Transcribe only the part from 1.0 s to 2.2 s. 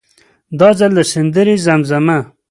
سندرې زمزمه.